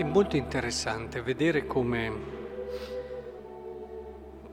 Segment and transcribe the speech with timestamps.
[0.00, 2.12] È molto interessante vedere come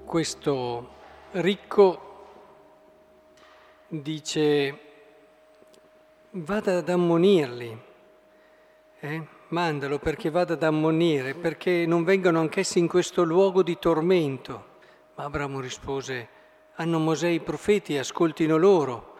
[0.03, 0.89] questo
[1.31, 2.01] ricco
[3.87, 4.79] dice
[6.31, 7.81] vada ad ammonirli,
[8.99, 9.27] eh?
[9.47, 14.65] mandalo perché vada ad ammonire, perché non vengano anch'essi in questo luogo di tormento.
[15.15, 16.27] Ma Abramo rispose,
[16.75, 19.15] hanno Mosè i profeti, ascoltino loro.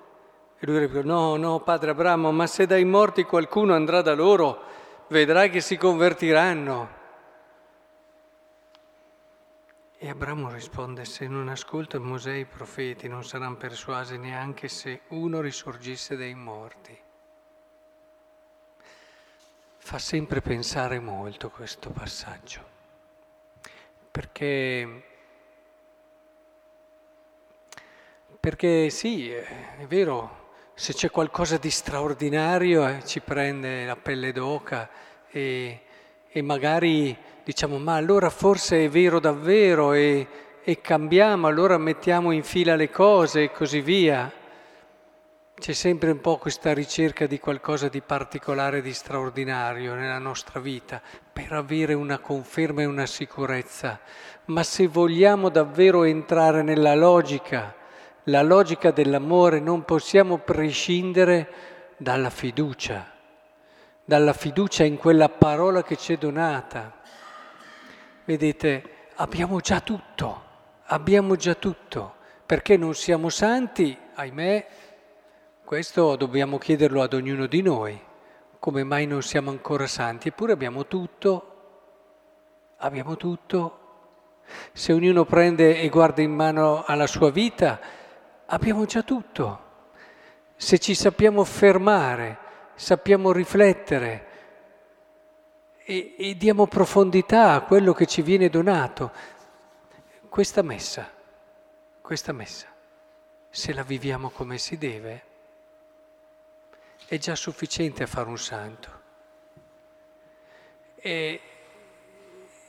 [0.60, 4.76] E lui rispose, no, no, padre Abramo, ma se dai morti qualcuno andrà da loro,
[5.08, 6.96] vedrai che si convertiranno.
[10.00, 15.42] E Abramo risponde, se non ascolta Mosè i profeti non saranno persuasi neanche se uno
[15.42, 16.96] risorgisse dai morti.
[19.78, 22.62] Fa sempre pensare molto questo passaggio,
[24.12, 25.04] perché,
[28.40, 30.47] perché sì, è vero,
[30.80, 34.88] se c'è qualcosa di straordinario eh, ci prende la pelle d'oca
[35.28, 35.82] e,
[36.30, 40.28] e, magari diciamo ma allora forse è vero davvero e,
[40.64, 44.32] e cambiamo, allora mettiamo in fila le cose e così via.
[45.58, 51.02] C'è sempre un po' questa ricerca di qualcosa di particolare, di straordinario nella nostra vita
[51.34, 54.00] per avere una conferma e una sicurezza.
[54.46, 57.77] Ma se vogliamo davvero entrare nella logica,
[58.28, 61.50] la logica dell'amore non possiamo prescindere
[61.98, 63.10] dalla fiducia,
[64.04, 67.00] dalla fiducia in quella parola che ci è donata.
[68.26, 68.84] Vedete,
[69.16, 70.44] abbiamo già tutto,
[70.88, 74.68] abbiamo già tutto, perché non siamo santi, ahimè,
[75.64, 77.98] questo dobbiamo chiederlo ad ognuno di noi,
[78.60, 81.54] come mai non siamo ancora santi, eppure abbiamo tutto,
[82.78, 83.80] abbiamo tutto.
[84.74, 87.80] Se ognuno prende e guarda in mano alla sua vita,
[88.48, 89.66] abbiamo già tutto.
[90.56, 92.38] Se ci sappiamo fermare,
[92.76, 94.26] sappiamo riflettere
[95.84, 99.12] e, e diamo profondità a quello che ci viene donato,
[100.30, 101.10] questa messa,
[102.02, 102.68] questa messa,
[103.50, 105.24] se la viviamo come si deve,
[107.08, 109.02] è già sufficiente a fare un santo.
[110.96, 111.42] E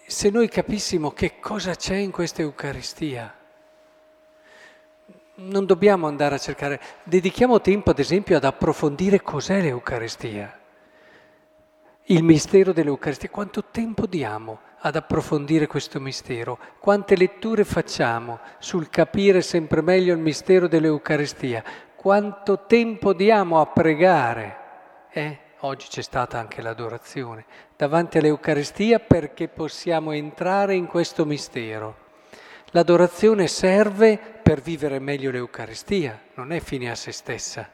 [0.06, 3.37] se noi capissimo che cosa c'è in questa Eucaristia,
[5.40, 10.58] non dobbiamo andare a cercare, dedichiamo tempo ad esempio ad approfondire cos'è l'Eucaristia,
[12.10, 19.42] il mistero dell'Eucaristia, quanto tempo diamo ad approfondire questo mistero, quante letture facciamo sul capire
[19.42, 21.62] sempre meglio il mistero dell'Eucaristia,
[21.94, 24.56] quanto tempo diamo a pregare.
[25.10, 25.38] Eh?
[25.62, 27.44] Oggi c'è stata anche l'adorazione
[27.76, 32.06] davanti all'Eucaristia perché possiamo entrare in questo mistero.
[32.72, 37.70] L'adorazione serve per vivere meglio l'Eucaristia, non è fine a se stessa.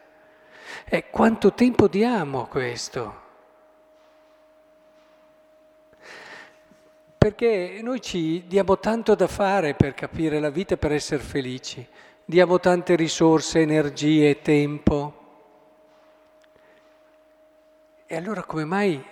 [0.84, 3.22] E quanto tempo diamo a questo?
[7.18, 11.86] Perché noi ci diamo tanto da fare per capire la vita e per essere felici,
[12.24, 15.22] diamo tante risorse, energie, tempo.
[18.06, 19.04] E allora come mai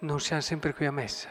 [0.00, 1.30] non siamo sempre qui a messa?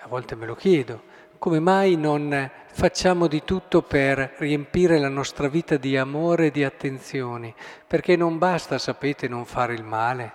[0.00, 1.09] A volte me lo chiedo
[1.40, 6.62] come mai non facciamo di tutto per riempire la nostra vita di amore e di
[6.64, 7.54] attenzioni?
[7.86, 10.34] Perché non basta, sapete, non fare il male.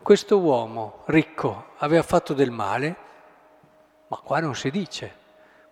[0.00, 2.96] Questo uomo ricco aveva fatto del male,
[4.06, 5.12] ma qua non si dice.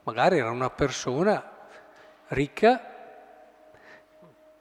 [0.02, 1.50] Magari era una persona
[2.28, 2.94] ricca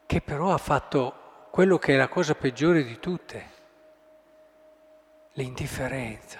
[0.05, 3.49] che però ha fatto quello che è la cosa peggiore di tutte,
[5.31, 6.39] l'indifferenza.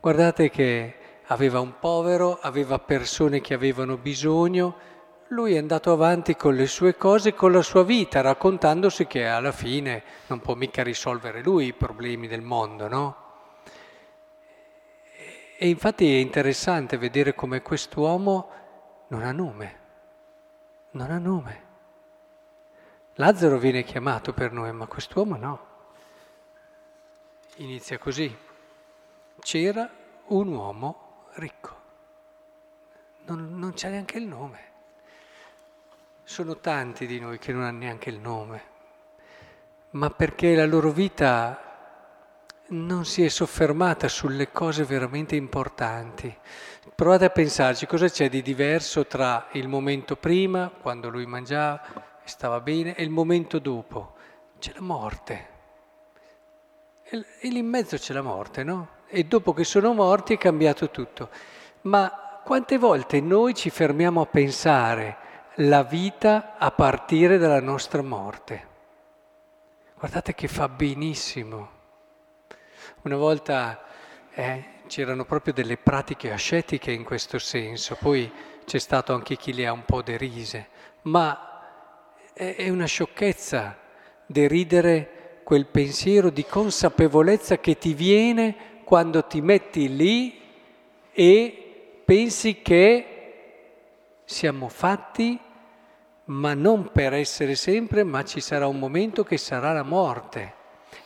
[0.00, 4.94] Guardate che aveva un povero, aveva persone che avevano bisogno,
[5.28, 9.50] lui è andato avanti con le sue cose, con la sua vita, raccontandosi che alla
[9.50, 13.24] fine non può mica risolvere lui i problemi del mondo, no?
[15.58, 18.50] E infatti è interessante vedere come quest'uomo
[19.08, 19.80] non ha nome,
[20.92, 21.64] non ha nome.
[23.14, 25.66] Lazzaro viene chiamato per noi, ma quest'uomo no.
[27.56, 28.36] Inizia così.
[29.40, 29.90] C'era
[30.26, 31.05] un uomo
[31.36, 31.74] ricco.
[33.26, 34.60] Non, non c'è neanche il nome.
[36.22, 38.62] Sono tanti di noi che non hanno neanche il nome,
[39.90, 41.60] ma perché la loro vita
[42.68, 46.36] non si è soffermata sulle cose veramente importanti.
[46.94, 51.80] Provate a pensarci cosa c'è di diverso tra il momento prima, quando lui mangiava
[52.24, 54.14] e stava bene, e il momento dopo.
[54.58, 55.48] C'è la morte.
[57.04, 58.95] E lì in mezzo c'è la morte, no?
[59.06, 61.30] E dopo che sono morti è cambiato tutto.
[61.82, 65.16] Ma quante volte noi ci fermiamo a pensare
[65.56, 68.74] la vita a partire dalla nostra morte?
[69.98, 71.70] Guardate che fa benissimo.
[73.02, 73.82] Una volta
[74.32, 78.30] eh, c'erano proprio delle pratiche ascetiche in questo senso, poi
[78.64, 80.68] c'è stato anche chi le ha un po' derise,
[81.02, 81.50] ma
[82.32, 83.78] è una sciocchezza
[84.26, 90.40] deridere quel pensiero di consapevolezza che ti viene quando ti metti lì
[91.10, 93.06] e pensi che
[94.24, 95.40] siamo fatti
[96.26, 100.54] ma non per essere sempre, ma ci sarà un momento che sarà la morte.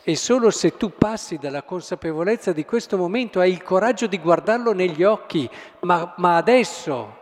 [0.03, 4.73] E solo se tu passi dalla consapevolezza di questo momento hai il coraggio di guardarlo
[4.73, 5.49] negli occhi,
[5.79, 7.17] ma, ma adesso,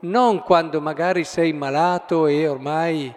[0.00, 3.14] non quando magari sei malato e ormai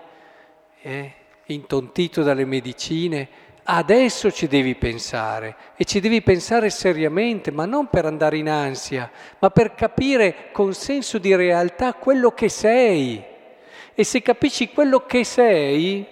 [0.82, 1.14] eh,
[1.48, 3.28] intontito dalle medicine,
[3.68, 9.10] adesso ci devi pensare e ci devi pensare seriamente, ma non per andare in ansia,
[9.40, 13.24] ma per capire con senso di realtà quello che sei.
[13.94, 16.06] E se capisci quello che sei,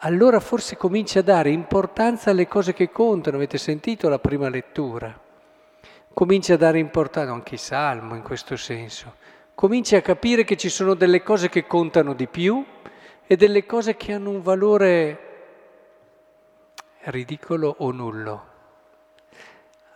[0.00, 3.36] allora forse cominci a dare importanza alle cose che contano.
[3.36, 5.18] Avete sentito la prima lettura?
[6.12, 9.14] Cominci a dare importanza, anche il Salmo in questo senso.
[9.54, 12.64] Cominci a capire che ci sono delle cose che contano di più
[13.26, 15.29] e delle cose che hanno un valore
[17.04, 18.48] ridicolo o nullo.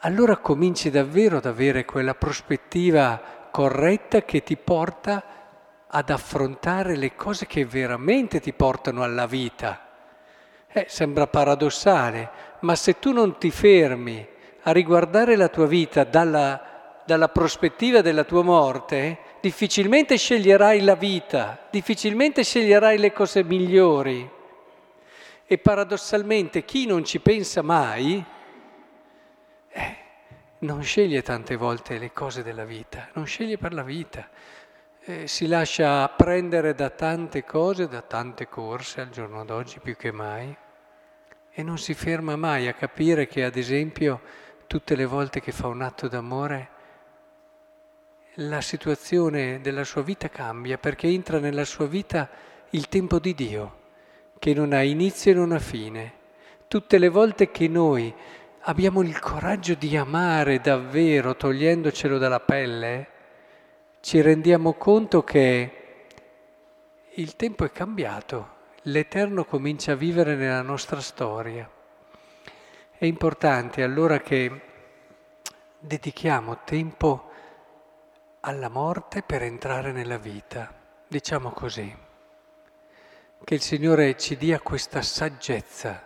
[0.00, 5.22] Allora cominci davvero ad avere quella prospettiva corretta che ti porta
[5.86, 9.80] ad affrontare le cose che veramente ti portano alla vita.
[10.66, 12.30] Eh, sembra paradossale,
[12.60, 14.26] ma se tu non ti fermi
[14.62, 21.66] a riguardare la tua vita dalla, dalla prospettiva della tua morte, difficilmente sceglierai la vita,
[21.70, 24.28] difficilmente sceglierai le cose migliori.
[25.46, 28.25] E paradossalmente chi non ci pensa mai,
[29.69, 29.96] eh,
[30.61, 34.29] non sceglie tante volte le cose della vita, non sceglie per la vita.
[35.00, 40.11] Eh, si lascia prendere da tante cose, da tante corse al giorno d'oggi più che
[40.11, 40.56] mai
[41.56, 44.20] e non si ferma mai a capire che ad esempio
[44.67, 46.70] tutte le volte che fa un atto d'amore
[48.38, 52.29] la situazione della sua vita cambia perché entra nella sua vita
[52.70, 53.82] il tempo di Dio
[54.44, 56.12] che non ha inizio e non ha fine.
[56.69, 58.12] Tutte le volte che noi
[58.64, 63.08] abbiamo il coraggio di amare davvero togliendocelo dalla pelle,
[64.00, 66.05] ci rendiamo conto che
[67.14, 68.49] il tempo è cambiato,
[68.82, 71.67] l'Eterno comincia a vivere nella nostra storia.
[72.99, 74.61] È importante allora che
[75.79, 77.31] dedichiamo tempo
[78.41, 80.70] alla morte per entrare nella vita,
[81.08, 82.03] diciamo così.
[83.44, 86.02] Che il Signore ci dia questa saggezza,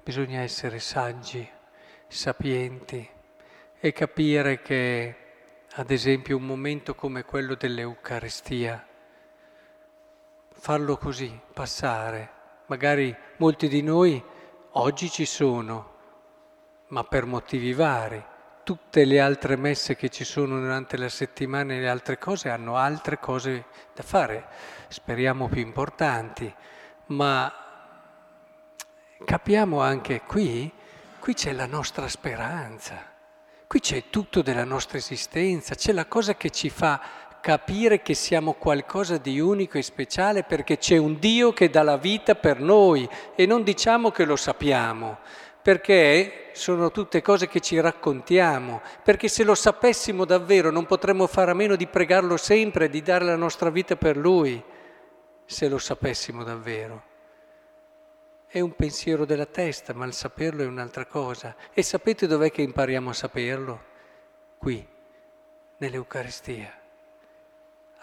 [0.00, 1.44] bisogna essere saggi,
[2.06, 3.10] sapienti
[3.80, 5.16] e capire che
[5.72, 8.86] ad esempio un momento come quello dell'Eucaristia,
[10.52, 12.30] farlo così, passare.
[12.66, 14.22] Magari molti di noi
[14.70, 15.94] oggi ci sono,
[16.90, 18.24] ma per motivi vari.
[18.68, 22.76] Tutte le altre messe che ci sono durante la settimana e le altre cose hanno
[22.76, 24.46] altre cose da fare,
[24.88, 26.54] speriamo più importanti,
[27.06, 27.50] ma
[29.24, 30.70] capiamo anche qui,
[31.18, 33.02] qui c'è la nostra speranza.
[33.66, 37.00] Qui c'è tutto della nostra esistenza, c'è la cosa che ci fa
[37.40, 41.96] capire che siamo qualcosa di unico e speciale perché c'è un Dio che dà la
[41.96, 45.20] vita per noi e non diciamo che lo sappiamo,
[45.68, 51.50] perché sono tutte cose che ci raccontiamo, perché se lo sapessimo davvero non potremmo fare
[51.50, 54.64] a meno di pregarlo sempre, di dare la nostra vita per Lui,
[55.44, 57.02] se lo sapessimo davvero.
[58.46, 61.54] È un pensiero della testa, ma il saperlo è un'altra cosa.
[61.74, 63.84] E sapete dov'è che impariamo a saperlo?
[64.56, 64.88] Qui,
[65.76, 66.72] nell'Eucaristia.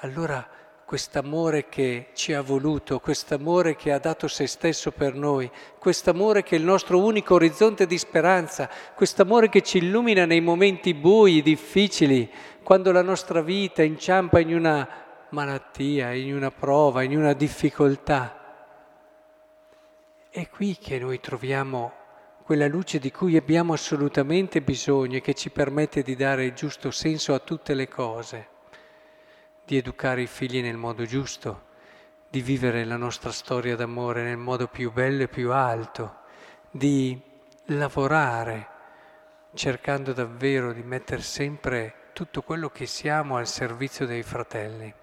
[0.01, 0.47] Allora
[0.85, 5.49] quest'amore che ci ha voluto, quest'amore che ha dato se stesso per noi,
[5.79, 10.93] quest'amore che è il nostro unico orizzonte di speranza, quest'amore che ci illumina nei momenti
[10.93, 14.87] bui, difficili, quando la nostra vita inciampa in una
[15.29, 18.43] malattia, in una prova, in una difficoltà.
[20.29, 21.93] È qui che noi troviamo
[22.43, 26.91] quella luce di cui abbiamo assolutamente bisogno e che ci permette di dare il giusto
[26.91, 28.47] senso a tutte le cose,
[29.65, 31.63] di educare i figli nel modo giusto,
[32.29, 36.19] di vivere la nostra storia d'amore nel modo più bello e più alto,
[36.69, 37.19] di
[37.65, 38.67] lavorare
[39.55, 44.93] cercando davvero di mettere sempre tutto quello che siamo al servizio dei fratelli.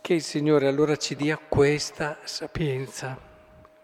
[0.00, 3.16] Che il Signore allora ci dia questa sapienza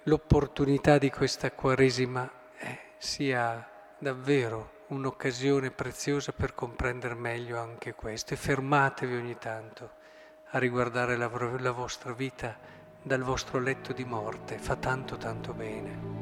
[0.05, 3.67] l'opportunità di questa Quaresima eh, sia
[3.99, 9.99] davvero un'occasione preziosa per comprendere meglio anche questo e fermatevi ogni tanto
[10.51, 12.57] a riguardare la, la vostra vita
[13.01, 16.20] dal vostro letto di morte, fa tanto tanto bene.